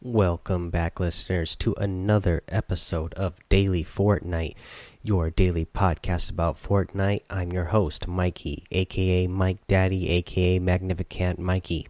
Welcome 0.00 0.70
back, 0.70 1.00
listeners, 1.00 1.56
to 1.56 1.74
another 1.74 2.44
episode 2.46 3.12
of 3.14 3.34
Daily 3.48 3.82
Fortnite, 3.82 4.54
your 5.02 5.28
daily 5.28 5.64
podcast 5.64 6.30
about 6.30 6.62
Fortnite. 6.62 7.22
I'm 7.28 7.52
your 7.52 7.64
host, 7.64 8.06
Mikey, 8.06 8.62
aka 8.70 9.26
Mike 9.26 9.66
Daddy, 9.66 10.08
aka 10.10 10.60
Magnificent 10.60 11.40
Mikey. 11.40 11.88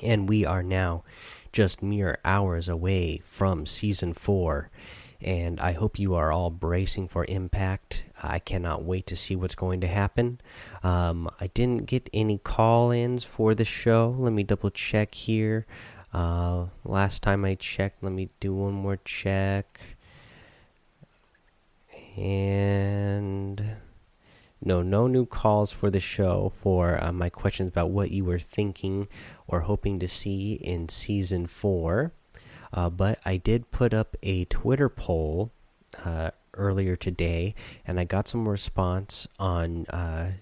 And 0.00 0.26
we 0.26 0.46
are 0.46 0.62
now 0.62 1.04
just 1.52 1.82
mere 1.82 2.16
hours 2.24 2.66
away 2.66 3.20
from 3.28 3.66
Season 3.66 4.14
4. 4.14 4.70
And 5.20 5.60
I 5.60 5.72
hope 5.72 5.98
you 5.98 6.14
are 6.14 6.32
all 6.32 6.48
bracing 6.48 7.08
for 7.08 7.26
impact. 7.26 8.04
I 8.22 8.38
cannot 8.38 8.84
wait 8.84 9.06
to 9.08 9.16
see 9.16 9.36
what's 9.36 9.54
going 9.54 9.82
to 9.82 9.86
happen. 9.86 10.40
Um, 10.82 11.28
I 11.42 11.48
didn't 11.48 11.84
get 11.84 12.08
any 12.14 12.38
call 12.38 12.90
ins 12.90 13.22
for 13.22 13.54
the 13.54 13.66
show. 13.66 14.16
Let 14.18 14.32
me 14.32 14.44
double 14.44 14.70
check 14.70 15.14
here. 15.14 15.66
Uh, 16.16 16.68
last 16.82 17.22
time 17.22 17.44
I 17.44 17.56
checked, 17.56 18.02
let 18.02 18.10
me 18.10 18.30
do 18.40 18.54
one 18.54 18.72
more 18.72 18.96
check. 19.04 19.80
And 22.16 23.76
no, 24.62 24.80
no 24.80 25.08
new 25.08 25.26
calls 25.26 25.72
for 25.72 25.90
the 25.90 26.00
show 26.00 26.54
for 26.62 26.98
uh, 27.04 27.12
my 27.12 27.28
questions 27.28 27.68
about 27.68 27.90
what 27.90 28.12
you 28.12 28.24
were 28.24 28.38
thinking 28.38 29.08
or 29.46 29.60
hoping 29.60 29.98
to 29.98 30.08
see 30.08 30.54
in 30.54 30.88
season 30.88 31.46
four. 31.46 32.12
Uh, 32.72 32.88
but 32.88 33.18
I 33.26 33.36
did 33.36 33.70
put 33.70 33.92
up 33.92 34.16
a 34.22 34.46
Twitter 34.46 34.88
poll 34.88 35.52
uh, 36.02 36.30
earlier 36.54 36.96
today, 36.96 37.54
and 37.86 38.00
I 38.00 38.04
got 38.04 38.26
some 38.26 38.48
response 38.48 39.28
on 39.38 39.84
uh, 39.88 40.32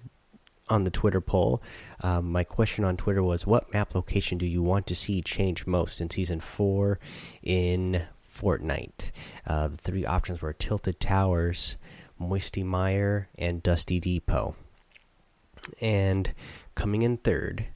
on 0.68 0.84
the 0.84 0.90
Twitter 0.90 1.20
poll. 1.20 1.62
Um, 2.02 2.30
my 2.32 2.44
question 2.44 2.84
on 2.84 2.96
Twitter 2.96 3.22
was, 3.22 3.46
"What 3.46 3.72
map 3.72 3.94
location 3.94 4.38
do 4.38 4.46
you 4.46 4.62
want 4.62 4.86
to 4.88 4.94
see 4.94 5.22
change 5.22 5.66
most 5.66 6.00
in 6.00 6.10
season 6.10 6.40
four 6.40 6.98
in 7.42 8.06
Fortnite?" 8.22 9.10
Uh, 9.46 9.68
the 9.68 9.76
three 9.76 10.06
options 10.06 10.40
were 10.40 10.52
Tilted 10.52 11.00
Towers, 11.00 11.76
Moisty 12.18 12.64
Mire, 12.64 13.28
and 13.38 13.62
Dusty 13.62 14.00
Depot. 14.00 14.56
And 15.80 16.32
coming 16.74 17.02
in 17.02 17.18
third, 17.18 17.66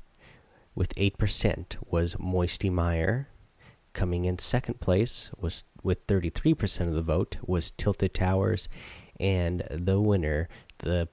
with 0.75 0.93
eight 0.97 1.19
percent, 1.19 1.77
was 1.87 2.19
Moisty 2.19 2.71
Mire. 2.71 3.29
Coming 3.95 4.27
in 4.27 4.39
second 4.39 4.81
place 4.81 5.31
was 5.41 5.65
with 5.83 6.07
33% 6.07 6.89
of 6.89 6.95
the 6.95 7.03
vote 7.03 7.37
was 7.45 7.71
Tilted 7.71 8.15
Towers, 8.15 8.69
and 9.19 9.65
the 9.71 10.01
winner, 10.01 10.49
the 10.79 11.09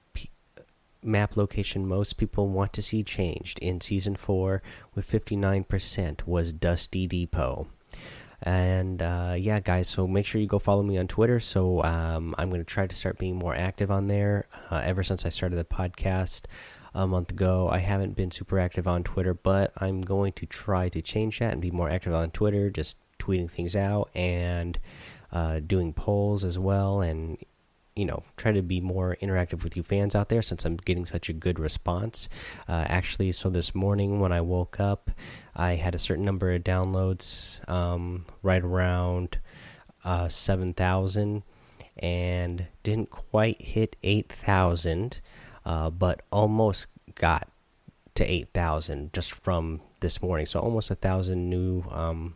map 1.06 1.36
location 1.36 1.86
most 1.86 2.16
people 2.16 2.48
want 2.48 2.72
to 2.74 2.82
see 2.82 3.02
changed 3.02 3.58
in 3.60 3.80
season 3.80 4.16
4 4.16 4.62
with 4.94 5.10
59% 5.10 6.26
was 6.26 6.52
Dusty 6.52 7.06
Depot. 7.06 7.68
And 8.42 9.00
uh, 9.00 9.34
yeah, 9.38 9.60
guys, 9.60 9.88
so 9.88 10.06
make 10.06 10.26
sure 10.26 10.40
you 10.40 10.46
go 10.46 10.58
follow 10.58 10.82
me 10.82 10.98
on 10.98 11.08
Twitter. 11.08 11.40
So 11.40 11.82
um, 11.82 12.34
I'm 12.36 12.50
going 12.50 12.60
to 12.60 12.64
try 12.64 12.86
to 12.86 12.94
start 12.94 13.18
being 13.18 13.36
more 13.36 13.54
active 13.54 13.90
on 13.90 14.06
there. 14.06 14.46
Uh, 14.70 14.82
ever 14.84 15.02
since 15.02 15.24
I 15.24 15.30
started 15.30 15.56
the 15.56 15.64
podcast 15.64 16.42
a 16.94 17.06
month 17.06 17.30
ago, 17.30 17.68
I 17.70 17.78
haven't 17.78 18.16
been 18.16 18.30
super 18.30 18.58
active 18.58 18.86
on 18.86 19.04
Twitter, 19.04 19.34
but 19.34 19.72
I'm 19.78 20.02
going 20.02 20.32
to 20.34 20.46
try 20.46 20.88
to 20.90 21.00
change 21.02 21.38
that 21.38 21.52
and 21.52 21.62
be 21.62 21.70
more 21.70 21.88
active 21.88 22.14
on 22.14 22.30
Twitter, 22.30 22.70
just 22.70 22.98
tweeting 23.18 23.50
things 23.50 23.74
out 23.74 24.10
and 24.14 24.78
uh, 25.32 25.60
doing 25.60 25.92
polls 25.92 26.44
as 26.44 26.58
well. 26.58 27.00
And 27.00 27.38
you 27.96 28.04
know 28.04 28.22
try 28.36 28.52
to 28.52 28.62
be 28.62 28.80
more 28.80 29.16
interactive 29.22 29.64
with 29.64 29.76
you 29.76 29.82
fans 29.82 30.14
out 30.14 30.28
there 30.28 30.42
since 30.42 30.64
I'm 30.64 30.76
getting 30.76 31.06
such 31.06 31.28
a 31.28 31.32
good 31.32 31.58
response. 31.58 32.28
Uh, 32.68 32.84
actually, 32.86 33.32
so 33.32 33.48
this 33.48 33.74
morning 33.74 34.20
when 34.20 34.32
I 34.32 34.42
woke 34.42 34.78
up, 34.78 35.10
I 35.56 35.76
had 35.76 35.94
a 35.94 35.98
certain 35.98 36.24
number 36.24 36.52
of 36.52 36.62
downloads, 36.62 37.66
um, 37.68 38.26
right 38.42 38.62
around 38.62 39.38
uh, 40.04 40.28
seven 40.28 40.74
thousand, 40.74 41.42
and 41.96 42.66
didn't 42.84 43.10
quite 43.10 43.60
hit 43.62 43.96
eight 44.02 44.30
thousand, 44.30 45.20
uh, 45.64 45.90
but 45.90 46.20
almost 46.30 46.86
got 47.14 47.48
to 48.14 48.30
eight 48.30 48.48
thousand 48.52 49.12
just 49.14 49.32
from 49.32 49.80
this 50.00 50.20
morning. 50.20 50.44
So 50.46 50.60
almost 50.60 50.90
a 50.90 50.94
thousand 50.94 51.48
new 51.48 51.82
um, 51.90 52.34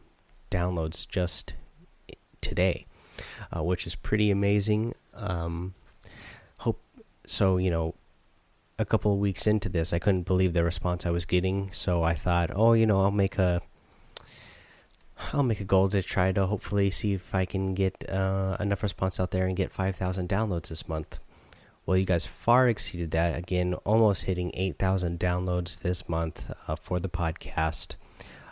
downloads 0.51 1.07
just 1.07 1.53
today. 2.41 2.87
Uh, 3.55 3.63
which 3.63 3.87
is 3.87 3.95
pretty 3.95 4.31
amazing. 4.31 4.95
Um, 5.15 5.75
hope 6.59 6.81
so. 7.27 7.57
You 7.57 7.71
know, 7.71 7.95
a 8.79 8.85
couple 8.85 9.13
of 9.13 9.19
weeks 9.19 9.47
into 9.47 9.69
this, 9.69 9.93
I 9.93 9.99
couldn't 9.99 10.23
believe 10.23 10.53
the 10.53 10.65
response 10.65 11.05
I 11.05 11.11
was 11.11 11.25
getting. 11.25 11.71
So 11.73 12.03
I 12.03 12.15
thought, 12.15 12.51
oh, 12.55 12.73
you 12.73 12.87
know, 12.87 13.01
I'll 13.01 13.11
make 13.11 13.39
a 13.39 13.63
I'll 15.33 15.43
make 15.43 15.61
a 15.61 15.65
goal 15.65 15.89
to 15.91 16.03
try 16.03 16.33
to 16.33 16.47
hopefully 16.47 16.91
see 16.91 17.13
if 17.13 17.35
I 17.35 17.45
can 17.45 17.75
get 17.75 18.09
uh, 18.09 18.57
enough 18.59 18.83
response 18.83 19.21
out 19.21 19.31
there 19.31 19.47
and 19.47 19.57
get 19.57 19.73
5,000 19.73 20.29
downloads 20.29 20.69
this 20.69 20.89
month. 20.89 21.19
Well, 21.87 21.97
you 21.97 22.05
guys 22.05 22.27
far 22.27 22.69
exceeded 22.69 23.11
that. 23.13 23.37
Again, 23.37 23.75
almost 23.85 24.25
hitting 24.25 24.51
8,000 24.55 25.19
downloads 25.19 25.81
this 25.81 26.09
month 26.09 26.51
uh, 26.67 26.77
for 26.77 27.01
the 27.01 27.09
podcast, 27.09 27.97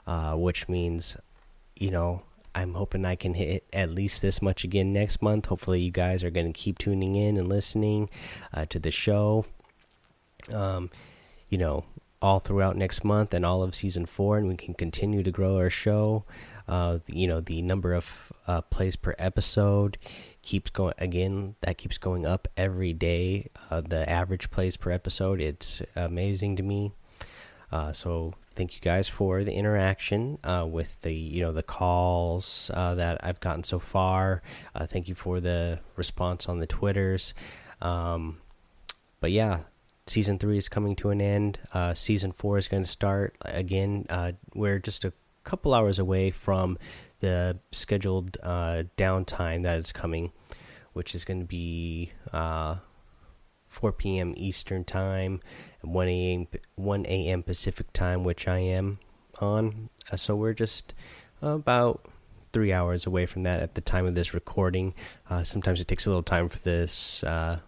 uh, 0.06 0.34
which 0.34 0.68
means, 0.68 1.16
you 1.76 1.90
know, 1.90 2.22
I'm 2.58 2.74
hoping 2.74 3.04
I 3.04 3.14
can 3.14 3.34
hit 3.34 3.64
at 3.72 3.90
least 3.90 4.20
this 4.20 4.42
much 4.42 4.64
again 4.64 4.92
next 4.92 5.22
month. 5.22 5.46
Hopefully, 5.46 5.80
you 5.80 5.92
guys 5.92 6.24
are 6.24 6.30
going 6.30 6.52
to 6.52 6.58
keep 6.58 6.76
tuning 6.78 7.14
in 7.14 7.36
and 7.36 7.46
listening 7.48 8.10
uh, 8.52 8.66
to 8.66 8.80
the 8.80 8.90
show. 8.90 9.46
Um, 10.52 10.90
you 11.48 11.56
know, 11.56 11.84
all 12.20 12.40
throughout 12.40 12.76
next 12.76 13.04
month 13.04 13.32
and 13.32 13.46
all 13.46 13.62
of 13.62 13.76
season 13.76 14.06
four, 14.06 14.38
and 14.38 14.48
we 14.48 14.56
can 14.56 14.74
continue 14.74 15.22
to 15.22 15.30
grow 15.30 15.56
our 15.56 15.70
show. 15.70 16.24
Uh, 16.66 16.98
you 17.06 17.28
know, 17.28 17.40
the 17.40 17.62
number 17.62 17.94
of 17.94 18.32
uh, 18.48 18.60
plays 18.62 18.96
per 18.96 19.14
episode 19.20 19.96
keeps 20.42 20.70
going 20.70 20.94
again. 20.98 21.54
That 21.60 21.78
keeps 21.78 21.96
going 21.96 22.26
up 22.26 22.48
every 22.56 22.92
day. 22.92 23.50
Uh, 23.70 23.82
the 23.82 24.08
average 24.10 24.50
plays 24.50 24.76
per 24.76 24.90
episode, 24.90 25.40
it's 25.40 25.80
amazing 25.94 26.56
to 26.56 26.64
me. 26.64 26.92
Uh, 27.70 27.92
so 27.92 28.34
thank 28.52 28.74
you 28.74 28.80
guys 28.80 29.08
for 29.08 29.44
the 29.44 29.52
interaction 29.52 30.38
uh, 30.42 30.66
with 30.68 31.00
the 31.02 31.12
you 31.12 31.42
know 31.42 31.52
the 31.52 31.62
calls 31.62 32.70
uh, 32.74 32.94
that 32.94 33.22
I've 33.22 33.40
gotten 33.40 33.64
so 33.64 33.78
far. 33.78 34.42
Uh, 34.74 34.86
thank 34.86 35.08
you 35.08 35.14
for 35.14 35.40
the 35.40 35.80
response 35.96 36.48
on 36.48 36.60
the 36.60 36.66
twitters. 36.66 37.34
Um, 37.80 38.38
but 39.20 39.32
yeah, 39.32 39.60
season 40.06 40.38
three 40.38 40.58
is 40.58 40.68
coming 40.68 40.96
to 40.96 41.10
an 41.10 41.20
end. 41.20 41.58
Uh, 41.72 41.94
season 41.94 42.32
four 42.32 42.58
is 42.58 42.68
going 42.68 42.84
to 42.84 42.88
start 42.88 43.36
again. 43.42 44.06
Uh, 44.08 44.32
we're 44.54 44.78
just 44.78 45.04
a 45.04 45.12
couple 45.44 45.74
hours 45.74 45.98
away 45.98 46.30
from 46.30 46.78
the 47.20 47.58
scheduled 47.72 48.32
downtime 48.42 49.62
that 49.64 49.78
is 49.78 49.92
coming, 49.92 50.32
which 50.92 51.14
is 51.14 51.24
going 51.24 51.40
to 51.40 51.46
be 51.46 52.12
4 53.68 53.92
p.m. 53.92 54.34
Eastern 54.36 54.84
time, 54.84 55.40
1 55.82 56.08
a.m. 56.08 56.46
1 56.74 57.06
a.m. 57.06 57.42
Pacific 57.42 57.92
time, 57.92 58.24
which 58.24 58.48
I 58.48 58.58
am 58.58 58.98
on. 59.40 59.90
Uh, 60.10 60.16
so 60.16 60.34
we're 60.34 60.54
just 60.54 60.94
about 61.42 62.06
three 62.52 62.72
hours 62.72 63.06
away 63.06 63.26
from 63.26 63.42
that 63.42 63.60
at 63.60 63.74
the 63.74 63.80
time 63.80 64.06
of 64.06 64.14
this 64.14 64.34
recording. 64.34 64.94
Uh, 65.28 65.44
sometimes 65.44 65.80
it 65.80 65.88
takes 65.88 66.06
a 66.06 66.10
little 66.10 66.22
time 66.22 66.48
for 66.48 66.58
this 66.58 67.22
uh, 67.24 67.60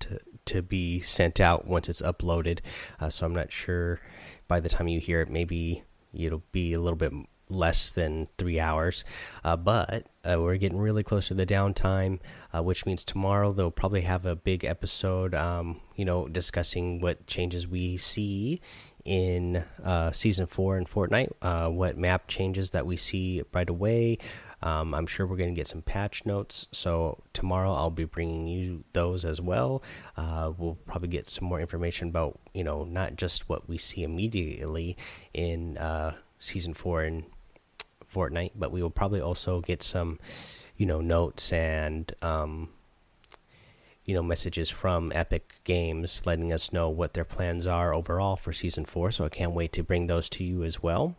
to 0.00 0.20
to 0.46 0.62
be 0.62 1.00
sent 1.00 1.40
out 1.40 1.66
once 1.66 1.88
it's 1.88 2.00
uploaded. 2.02 2.60
Uh, 3.00 3.10
so 3.10 3.26
I'm 3.26 3.34
not 3.34 3.52
sure 3.52 4.00
by 4.46 4.60
the 4.60 4.68
time 4.68 4.86
you 4.88 5.00
hear 5.00 5.20
it, 5.20 5.28
maybe 5.28 5.82
it'll 6.14 6.44
be 6.52 6.72
a 6.72 6.80
little 6.80 6.96
bit 6.96 7.12
less 7.48 7.90
than 7.90 8.28
three 8.38 8.58
hours. 8.58 9.04
Uh, 9.44 9.56
but 9.56 10.08
uh, 10.24 10.36
we're 10.38 10.56
getting 10.56 10.78
really 10.78 11.02
close 11.02 11.28
to 11.28 11.34
the 11.34 11.46
downtime, 11.46 12.18
uh, 12.54 12.62
which 12.62 12.86
means 12.86 13.04
tomorrow 13.04 13.52
they'll 13.52 13.70
probably 13.70 14.02
have 14.02 14.26
a 14.26 14.36
big 14.36 14.64
episode, 14.64 15.34
um, 15.34 15.80
you 15.94 16.04
know, 16.04 16.28
discussing 16.28 17.00
what 17.00 17.26
changes 17.26 17.66
we 17.66 17.96
see 17.96 18.60
in 19.04 19.64
uh, 19.84 20.10
season 20.10 20.46
four 20.46 20.76
in 20.76 20.84
Fortnite, 20.84 21.32
uh, 21.40 21.68
what 21.68 21.96
map 21.96 22.26
changes 22.26 22.70
that 22.70 22.86
we 22.86 22.96
see 22.96 23.42
right 23.52 23.68
away. 23.68 24.18
Um, 24.62 24.94
I'm 24.94 25.06
sure 25.06 25.26
we're 25.26 25.36
going 25.36 25.54
to 25.54 25.56
get 25.56 25.68
some 25.68 25.82
patch 25.82 26.24
notes. 26.26 26.66
So 26.72 27.22
tomorrow 27.32 27.72
I'll 27.72 27.90
be 27.90 28.04
bringing 28.04 28.48
you 28.48 28.84
those 28.94 29.24
as 29.24 29.40
well. 29.40 29.82
Uh, 30.16 30.50
we'll 30.56 30.78
probably 30.86 31.08
get 31.08 31.28
some 31.28 31.46
more 31.46 31.60
information 31.60 32.08
about, 32.08 32.40
you 32.52 32.64
know, 32.64 32.82
not 32.82 33.16
just 33.16 33.48
what 33.48 33.68
we 33.68 33.78
see 33.78 34.02
immediately 34.02 34.96
in 35.32 35.78
season 36.38 36.74
four 36.74 37.02
and 37.02 37.24
Fortnite, 38.16 38.52
but 38.54 38.72
we 38.72 38.82
will 38.82 38.90
probably 38.90 39.20
also 39.20 39.60
get 39.60 39.82
some, 39.82 40.18
you 40.76 40.86
know, 40.86 41.00
notes 41.00 41.52
and 41.52 42.12
um, 42.22 42.70
you 44.06 44.14
know 44.14 44.22
messages 44.22 44.70
from 44.70 45.12
Epic 45.14 45.60
Games 45.64 46.22
letting 46.24 46.52
us 46.52 46.72
know 46.72 46.88
what 46.88 47.14
their 47.14 47.24
plans 47.24 47.66
are 47.66 47.92
overall 47.92 48.36
for 48.36 48.52
season 48.52 48.84
four. 48.84 49.10
So 49.10 49.24
I 49.24 49.28
can't 49.28 49.52
wait 49.52 49.72
to 49.72 49.82
bring 49.82 50.06
those 50.06 50.28
to 50.30 50.44
you 50.44 50.64
as 50.64 50.82
well. 50.82 51.16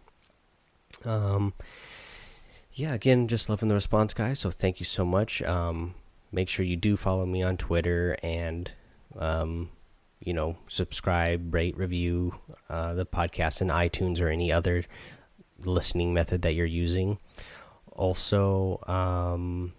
Um, 1.05 1.53
yeah, 2.73 2.93
again, 2.93 3.27
just 3.27 3.49
loving 3.49 3.67
the 3.67 3.75
response, 3.75 4.13
guys. 4.13 4.39
So 4.39 4.49
thank 4.49 4.79
you 4.79 4.85
so 4.85 5.05
much. 5.05 5.41
Um, 5.41 5.95
make 6.31 6.47
sure 6.49 6.65
you 6.65 6.77
do 6.77 6.95
follow 6.95 7.25
me 7.25 7.43
on 7.43 7.57
Twitter 7.57 8.17
and 8.23 8.71
um, 9.19 9.69
you 10.19 10.33
know 10.33 10.57
subscribe, 10.69 11.53
rate, 11.53 11.77
review 11.77 12.35
uh, 12.69 12.93
the 12.93 13.05
podcast 13.05 13.61
in 13.61 13.67
iTunes 13.67 14.21
or 14.21 14.29
any 14.29 14.51
other 14.51 14.85
listening 15.63 16.13
method 16.13 16.41
that 16.43 16.53
you're 16.53 16.65
using. 16.65 17.17
Also, 17.91 18.79
um, 18.87 19.73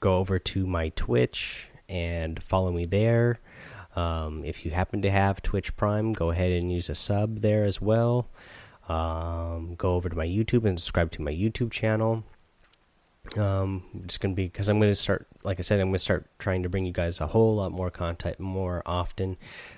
go 0.00 0.16
over 0.16 0.38
to 0.38 0.66
my 0.66 0.90
Twitch 0.90 1.66
and 1.88 2.42
follow 2.42 2.72
me 2.72 2.86
there. 2.86 3.40
Um, 3.96 4.44
if 4.44 4.64
you 4.64 4.70
happen 4.70 5.02
to 5.02 5.10
have 5.10 5.42
Twitch 5.42 5.76
Prime, 5.76 6.12
go 6.12 6.30
ahead 6.30 6.52
and 6.52 6.70
use 6.70 6.88
a 6.88 6.94
sub 6.94 7.40
there 7.40 7.64
as 7.64 7.80
well. 7.80 8.28
Um, 8.88 9.74
go 9.76 9.94
over 9.94 10.08
to 10.08 10.16
my 10.16 10.26
YouTube 10.26 10.64
and 10.64 10.78
subscribe 10.78 11.10
to 11.12 11.22
my 11.22 11.32
YouTube 11.32 11.70
channel. 11.70 12.24
Um, 13.36 13.84
it's 14.04 14.16
gonna 14.16 14.34
be 14.34 14.44
because 14.44 14.68
I'm 14.68 14.80
gonna 14.80 14.94
start, 14.94 15.26
like 15.44 15.58
I 15.58 15.62
said, 15.62 15.80
I'm 15.80 15.88
gonna 15.88 15.98
start 15.98 16.30
trying 16.38 16.62
to 16.62 16.68
bring 16.68 16.86
you 16.86 16.92
guys 16.92 17.20
a 17.20 17.26
whole 17.26 17.56
lot 17.56 17.72
more 17.72 17.90
content 17.90 18.40
more 18.40 18.82
often 18.86 19.36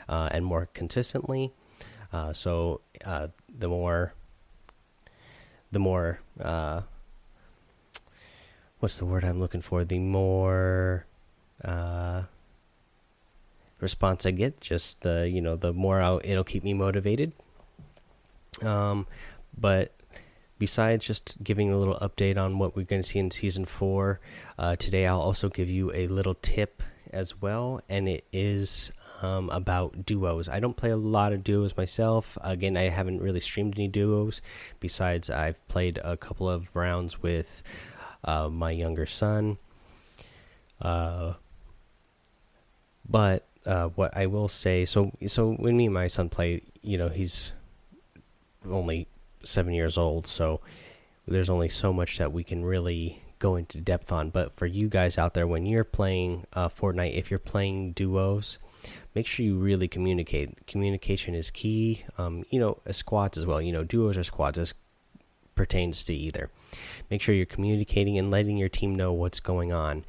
uh, 0.08 0.28
and 0.30 0.44
more 0.44 0.68
consistently. 0.74 1.52
Uh, 2.12 2.32
so 2.32 2.82
uh, 3.04 3.28
the 3.48 3.68
more, 3.68 4.14
the 5.72 5.78
more, 5.78 6.20
uh, 6.40 6.82
what's 8.80 8.98
the 8.98 9.06
word 9.06 9.24
I'm 9.24 9.40
looking 9.40 9.60
for? 9.60 9.84
The 9.84 9.98
more 9.98 11.06
uh, 11.64 12.22
response 13.80 14.26
I 14.26 14.30
get, 14.32 14.60
just 14.60 15.02
the 15.02 15.28
you 15.28 15.40
know 15.40 15.56
the 15.56 15.72
more 15.72 16.00
I'll, 16.00 16.20
it'll 16.24 16.44
keep 16.44 16.64
me 16.64 16.74
motivated. 16.74 17.32
Um, 18.62 19.06
but 19.56 19.92
besides 20.58 21.06
just 21.06 21.36
giving 21.42 21.72
a 21.72 21.78
little 21.78 21.96
update 21.96 22.36
on 22.36 22.58
what 22.58 22.76
we're 22.76 22.84
going 22.84 23.02
to 23.02 23.08
see 23.08 23.18
in 23.18 23.30
season 23.30 23.64
four, 23.64 24.20
uh, 24.58 24.76
today 24.76 25.06
I'll 25.06 25.20
also 25.20 25.48
give 25.48 25.68
you 25.68 25.92
a 25.94 26.06
little 26.08 26.34
tip 26.34 26.82
as 27.12 27.40
well, 27.40 27.80
and 27.88 28.08
it 28.08 28.24
is 28.32 28.92
um, 29.22 29.50
about 29.50 30.06
duos. 30.06 30.48
I 30.48 30.60
don't 30.60 30.76
play 30.76 30.90
a 30.90 30.96
lot 30.96 31.32
of 31.32 31.44
duos 31.44 31.76
myself. 31.76 32.38
Again, 32.42 32.76
I 32.76 32.88
haven't 32.88 33.20
really 33.20 33.40
streamed 33.40 33.74
any 33.76 33.88
duos. 33.88 34.40
Besides, 34.80 35.30
I've 35.30 35.66
played 35.68 35.98
a 36.02 36.16
couple 36.16 36.48
of 36.48 36.68
rounds 36.74 37.22
with 37.22 37.62
uh, 38.24 38.48
my 38.48 38.70
younger 38.70 39.06
son. 39.06 39.58
Uh, 40.80 41.34
but 43.08 43.46
uh, 43.66 43.88
what 43.88 44.16
I 44.16 44.26
will 44.26 44.48
say, 44.48 44.84
so 44.84 45.12
so 45.26 45.52
when 45.52 45.76
me 45.76 45.86
and 45.86 45.94
my 45.94 46.06
son 46.06 46.28
play, 46.28 46.62
you 46.82 46.96
know, 46.96 47.08
he's 47.08 47.52
only 48.68 49.06
seven 49.42 49.74
years 49.74 49.98
old, 49.98 50.26
so 50.26 50.60
there's 51.26 51.50
only 51.50 51.68
so 51.68 51.92
much 51.92 52.18
that 52.18 52.32
we 52.32 52.44
can 52.44 52.64
really 52.64 53.22
go 53.38 53.56
into 53.56 53.80
depth 53.80 54.12
on. 54.12 54.30
But 54.30 54.52
for 54.52 54.66
you 54.66 54.88
guys 54.88 55.18
out 55.18 55.34
there, 55.34 55.46
when 55.46 55.66
you're 55.66 55.84
playing 55.84 56.46
uh, 56.52 56.68
Fortnite, 56.68 57.14
if 57.14 57.30
you're 57.30 57.38
playing 57.38 57.92
duos, 57.92 58.58
make 59.14 59.26
sure 59.26 59.44
you 59.44 59.56
really 59.56 59.88
communicate. 59.88 60.66
Communication 60.66 61.34
is 61.34 61.50
key. 61.50 62.04
Um, 62.18 62.44
you 62.50 62.58
know, 62.58 62.78
squads 62.90 63.38
as 63.38 63.46
well. 63.46 63.60
You 63.60 63.72
know, 63.72 63.84
duos 63.84 64.16
or 64.16 64.24
squads 64.24 64.58
as 64.58 64.74
pertains 65.54 66.02
to 66.04 66.14
either. 66.14 66.50
Make 67.10 67.20
sure 67.20 67.34
you're 67.34 67.46
communicating 67.46 68.16
and 68.18 68.30
letting 68.30 68.56
your 68.56 68.68
team 68.68 68.94
know 68.94 69.12
what's 69.12 69.40
going 69.40 69.72
on. 69.72 70.04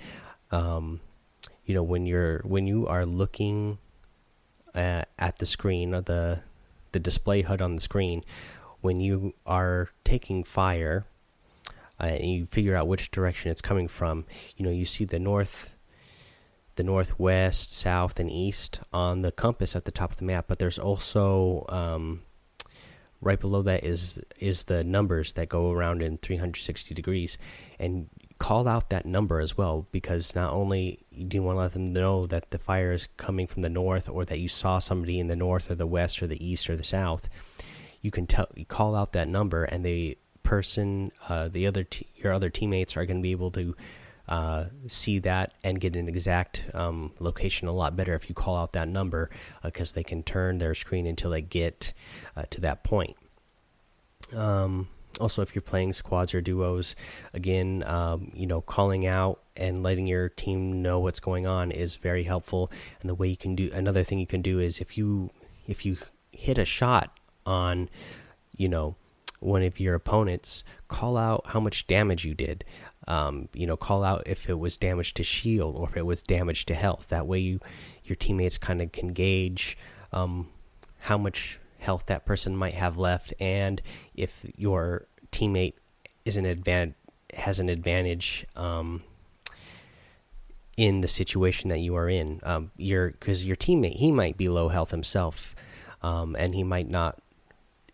Um, 0.52 1.02
you 1.66 1.74
know, 1.76 1.84
when 1.84 2.06
you're 2.06 2.40
when 2.40 2.68
you 2.68 2.88
are 2.88 3.06
looking 3.06 3.78
at, 4.74 5.10
at 5.20 5.38
the 5.40 5.46
screen 5.46 5.94
or 5.94 6.02
the 6.02 6.42
the 6.92 7.00
display 7.00 7.42
HUD 7.42 7.62
on 7.62 7.76
the 7.76 7.82
screen, 7.82 8.24
when 8.82 9.00
you 9.00 9.34
are 9.46 9.90
taking 10.04 10.44
fire 10.44 11.06
uh, 12.00 12.06
and 12.06 12.26
you 12.26 12.46
figure 12.46 12.76
out 12.76 12.88
which 12.88 13.12
direction 13.12 13.52
it's 13.52 13.62
coming 13.62 13.88
from, 13.88 14.26
you 14.58 14.66
know, 14.66 14.72
you 14.72 14.86
see 14.86 15.06
the 15.06 15.20
north, 15.20 15.71
the 16.76 16.84
northwest, 16.84 17.74
south, 17.74 18.20
and 18.20 18.30
east 18.30 18.80
on 18.94 19.22
the 19.22 19.32
compass 19.32 19.76
at 19.76 19.86
the 19.86 19.92
top 19.92 20.12
of 20.12 20.18
the 20.18 20.26
map. 20.26 20.46
But 20.48 20.60
there's 20.60 20.80
also 20.80 21.66
um, 21.70 22.22
right 23.22 23.40
below 23.40 23.62
that 23.64 23.84
is 23.84 24.20
is 24.40 24.64
the 24.64 24.84
numbers 24.84 25.34
that 25.34 25.50
go 25.50 25.72
around 25.72 26.02
in 26.02 26.18
360 26.18 26.94
degrees, 26.94 27.38
and 27.80 28.10
call 28.42 28.68
out 28.68 28.90
that 28.90 29.06
number 29.06 29.40
as 29.40 29.56
well 29.56 29.86
because 29.92 30.34
not 30.34 30.52
only 30.52 31.06
do 31.28 31.38
you 31.38 31.44
want 31.44 31.58
to 31.58 31.62
let 31.62 31.74
them 31.74 31.94
know 31.94 32.26
that 32.26 32.50
the 32.50 32.58
fire 32.58 32.92
is 32.92 33.08
coming 33.16 33.46
from 33.46 33.62
the 33.62 33.70
north 33.70 34.10
or 34.10 34.26
that 34.26 34.40
you 34.40 34.48
saw 34.48 34.80
somebody 34.80 35.20
in 35.20 35.28
the 35.28 35.36
north 35.36 35.70
or 35.70 35.76
the 35.76 35.86
west 35.86 36.24
or 36.24 36.26
the 36.26 36.44
east 36.44 36.68
or 36.68 36.76
the 36.76 36.84
south 36.84 37.30
you 38.02 38.10
can 38.10 38.26
tell 38.26 38.48
you 38.56 38.66
call 38.66 38.96
out 38.96 39.12
that 39.12 39.28
number 39.28 39.64
and 39.66 39.86
the 39.86 40.18
person 40.42 41.12
uh, 41.30 41.50
the 41.50 41.68
other 41.68 41.86
your 42.16 42.34
other 42.34 42.50
teammates 42.50 42.98
are 42.98 43.06
going 43.06 43.18
to 43.18 43.22
be 43.22 43.30
able 43.30 43.52
to 43.52 43.76
uh, 44.32 44.70
see 44.88 45.20
that 45.20 45.54
and 45.62 45.82
get 45.82 45.94
an 45.98 46.08
exact 46.08 46.64
um, 46.74 47.12
location 47.20 47.68
a 47.68 47.74
lot 47.74 47.98
better 47.98 48.14
if 48.14 48.30
you 48.30 48.34
call 48.34 48.56
out 48.56 48.72
that 48.72 48.88
number 48.88 49.30
because 49.62 49.92
uh, 49.92 49.96
they 49.96 50.04
can 50.06 50.24
turn 50.24 50.58
their 50.58 50.74
screen 50.74 51.06
until 51.06 51.32
they 51.32 51.42
get 51.42 51.92
uh, 52.38 52.44
to 52.50 52.62
that 52.62 52.82
point. 52.82 53.18
Um, 54.34 54.88
also 55.20 55.42
if 55.42 55.54
you're 55.54 55.62
playing 55.62 55.92
squads 55.92 56.34
or 56.34 56.40
duos 56.40 56.96
again 57.34 57.84
um, 57.86 58.32
you 58.34 58.48
know 58.48 58.62
calling 58.62 59.06
out 59.06 59.42
and 59.58 59.84
letting 59.84 60.08
your 60.08 60.30
team 60.30 60.82
know 60.82 60.98
what's 60.98 61.20
going 61.20 61.46
on 61.46 61.70
is 61.70 61.96
very 61.96 62.24
helpful. 62.24 62.72
And 63.02 63.10
the 63.10 63.16
way 63.16 63.28
you 63.28 63.36
can 63.36 63.54
do 63.54 63.70
another 63.74 64.02
thing 64.02 64.18
you 64.18 64.28
can 64.28 64.42
do 64.42 64.60
is 64.60 64.80
if 64.80 64.98
you 64.98 65.32
if 65.68 65.86
you 65.86 65.98
hit 66.32 66.58
a 66.58 66.64
shot 66.64 67.20
on 67.46 67.90
you 68.56 68.70
know 68.70 68.96
one 69.42 69.64
of 69.64 69.78
your 69.78 69.96
opponents 69.96 70.64
call 70.88 71.18
out 71.18 71.44
how 71.48 71.60
much 71.60 71.88
damage 71.88 72.24
you 72.24 72.34
did 72.34 72.64
um, 73.08 73.50
you 73.54 73.66
know 73.66 73.78
call 73.78 74.04
out 74.04 74.24
if 74.26 74.50
it 74.50 74.60
was 74.60 74.78
damage 74.78 75.14
to 75.14 75.24
shield 75.24 75.76
or 75.76 75.90
if 75.90 75.98
it 75.98 76.06
was 76.06 76.22
damage 76.22 76.66
to 76.66 76.76
health 76.76 77.08
that 77.10 77.28
way 77.28 77.40
you 77.40 77.60
your 78.04 78.16
teammates 78.16 78.58
kind 78.58 78.82
of 78.82 78.92
can 78.92 79.10
gauge 79.10 79.78
um, 80.12 80.48
how 81.02 81.18
much 81.18 81.60
health 81.80 82.06
that 82.06 82.26
person 82.26 82.56
might 82.56 82.76
have 82.76 82.98
left 82.98 83.34
and 83.40 83.82
if 84.14 84.46
your 84.56 85.08
teammate 85.32 85.74
is 86.26 86.38
an 86.38 86.46
advan 86.46 86.94
has 87.34 87.60
an 87.60 87.70
advantage 87.70 88.46
um, 88.56 89.04
in 90.78 91.02
the 91.02 91.08
situation 91.08 91.70
that 91.70 91.80
you 91.80 91.96
are 91.96 92.10
in. 92.10 92.40
Um, 92.44 92.72
your 92.78 93.12
because 93.12 93.46
your 93.46 93.56
teammate 93.56 93.98
he 93.98 94.12
might 94.12 94.38
be 94.38 94.50
low 94.50 94.70
health 94.70 94.92
himself, 94.92 95.56
um, 96.02 96.36
and 96.36 96.56
he 96.56 96.64
might 96.64 96.90
not, 96.90 97.22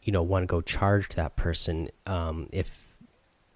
you 0.02 0.12
know, 0.12 0.24
want 0.24 0.44
to 0.44 0.48
go 0.48 0.62
charge 0.62 1.10
that 1.10 1.36
person 1.36 1.90
um, 2.06 2.48
if 2.52 2.87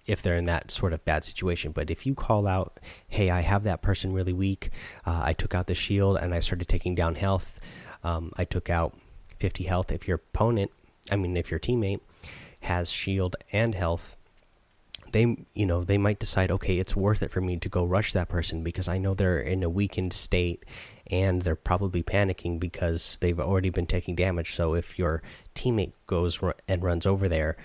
if 0.06 0.22
they're 0.22 0.36
in 0.36 0.44
that 0.44 0.70
sort 0.70 0.92
of 0.92 1.04
bad 1.04 1.24
situation. 1.24 1.72
But 1.72 1.90
if 1.90 2.06
you 2.06 2.14
call 2.14 2.46
out, 2.46 2.80
"Hey, 3.08 3.30
I 3.30 3.40
have 3.40 3.64
that 3.64 3.82
person 3.82 4.12
really 4.12 4.32
weak. 4.32 4.70
Uh, 5.06 5.20
I 5.24 5.32
took 5.32 5.54
out 5.54 5.66
the 5.66 5.74
shield 5.74 6.16
and 6.16 6.34
I 6.34 6.40
started 6.40 6.68
taking 6.68 6.94
down 6.94 7.16
health. 7.16 7.60
Um, 8.04 8.32
I 8.36 8.44
took 8.44 8.70
out 8.70 8.98
50 9.38 9.64
health." 9.64 9.92
If 9.92 10.08
your 10.08 10.16
opponent, 10.16 10.70
I 11.10 11.16
mean, 11.16 11.36
if 11.36 11.50
your 11.50 11.60
teammate 11.60 12.00
has 12.60 12.90
shield 12.90 13.36
and 13.52 13.74
health 13.74 14.16
they 15.12 15.36
you 15.54 15.66
know 15.66 15.84
they 15.84 15.98
might 15.98 16.18
decide 16.18 16.50
okay 16.50 16.78
it's 16.78 16.96
worth 16.96 17.22
it 17.22 17.30
for 17.30 17.40
me 17.40 17.56
to 17.56 17.68
go 17.68 17.84
rush 17.84 18.12
that 18.12 18.28
person 18.28 18.62
because 18.62 18.88
i 18.88 18.98
know 18.98 19.14
they're 19.14 19.38
in 19.38 19.62
a 19.62 19.70
weakened 19.70 20.12
state 20.12 20.64
and 21.08 21.42
they're 21.42 21.54
probably 21.54 22.02
panicking 22.02 22.58
because 22.58 23.18
they've 23.20 23.40
already 23.40 23.70
been 23.70 23.86
taking 23.86 24.14
damage 24.14 24.54
so 24.54 24.74
if 24.74 24.98
your 24.98 25.22
teammate 25.54 25.92
goes 26.06 26.40
and 26.66 26.82
runs 26.82 27.06
over 27.06 27.28
there 27.28 27.56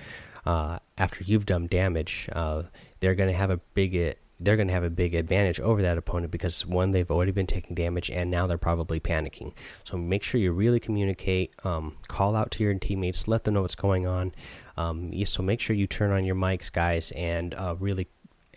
uh, 0.47 0.79
after 0.97 1.23
you've 1.23 1.45
done 1.45 1.67
damage 1.67 2.29
uh, 2.33 2.63
they're 2.99 3.15
going 3.15 3.29
to 3.29 3.37
have 3.37 3.49
a 3.49 3.57
big 3.57 4.15
they're 4.39 4.55
going 4.55 4.67
to 4.67 4.73
have 4.73 4.83
a 4.83 4.89
big 4.89 5.15
advantage 5.15 5.59
over 5.59 5.81
that 5.81 5.97
opponent 5.97 6.31
because 6.31 6.63
one 6.65 6.91
they've 6.91 7.09
already 7.09 7.31
been 7.31 7.47
taking 7.47 7.75
damage 7.75 8.09
and 8.09 8.29
now 8.29 8.45
they're 8.45 8.57
probably 8.57 8.99
panicking 8.99 9.51
so 9.83 9.97
make 9.97 10.23
sure 10.23 10.39
you 10.39 10.51
really 10.51 10.79
communicate 10.79 11.53
um, 11.63 11.95
call 12.07 12.35
out 12.35 12.51
to 12.51 12.63
your 12.63 12.73
teammates 12.75 13.27
let 13.27 13.43
them 13.43 13.55
know 13.55 13.61
what's 13.63 13.75
going 13.75 14.05
on 14.05 14.31
um, 14.77 15.11
so 15.25 15.41
make 15.41 15.59
sure 15.59 15.75
you 15.75 15.87
turn 15.87 16.11
on 16.11 16.23
your 16.23 16.35
mics, 16.35 16.71
guys, 16.71 17.11
and 17.11 17.53
uh, 17.55 17.75
really 17.79 18.07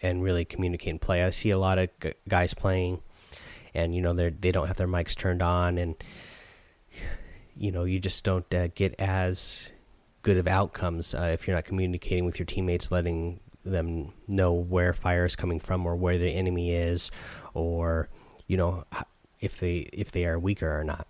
and 0.02 0.22
really 0.22 0.44
communicate 0.44 0.90
and 0.90 1.00
play. 1.00 1.24
I 1.24 1.30
see 1.30 1.50
a 1.50 1.58
lot 1.58 1.78
of 1.78 1.88
guys 2.28 2.52
playing, 2.52 3.00
and 3.74 3.94
you 3.94 4.02
know 4.02 4.12
they 4.12 4.28
they 4.28 4.52
don't 4.52 4.66
have 4.66 4.76
their 4.76 4.86
mics 4.86 5.16
turned 5.16 5.42
on, 5.42 5.78
and 5.78 5.96
you 7.56 7.72
know 7.72 7.84
you 7.84 7.98
just 7.98 8.22
don't 8.22 8.52
uh, 8.54 8.68
get 8.74 8.94
as 8.98 9.70
good 10.22 10.36
of 10.36 10.46
outcomes 10.46 11.14
uh, 11.14 11.30
if 11.32 11.46
you're 11.46 11.56
not 11.56 11.64
communicating 11.64 12.24
with 12.24 12.38
your 12.38 12.46
teammates, 12.46 12.90
letting 12.90 13.40
them 13.64 14.12
know 14.26 14.52
where 14.52 14.92
fire 14.92 15.24
is 15.24 15.36
coming 15.36 15.60
from 15.60 15.86
or 15.86 15.96
where 15.96 16.18
the 16.18 16.30
enemy 16.30 16.72
is, 16.72 17.10
or 17.54 18.08
you 18.46 18.56
know 18.56 18.84
if 19.40 19.58
they 19.58 19.88
if 19.92 20.10
they 20.12 20.24
are 20.24 20.38
weaker 20.38 20.78
or 20.78 20.84
not. 20.84 21.06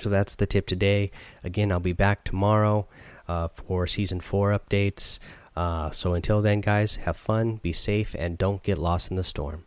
So 0.00 0.08
that's 0.08 0.34
the 0.34 0.46
tip 0.46 0.66
today. 0.66 1.10
Again, 1.42 1.70
I'll 1.70 1.80
be 1.80 1.92
back 1.92 2.24
tomorrow 2.24 2.88
uh, 3.28 3.48
for 3.48 3.86
season 3.86 4.20
four 4.20 4.50
updates. 4.50 5.18
Uh, 5.56 5.90
so 5.92 6.14
until 6.14 6.42
then, 6.42 6.60
guys, 6.60 6.96
have 6.96 7.16
fun, 7.16 7.56
be 7.56 7.72
safe, 7.72 8.16
and 8.18 8.36
don't 8.36 8.62
get 8.64 8.76
lost 8.76 9.10
in 9.10 9.16
the 9.16 9.22
storm. 9.22 9.64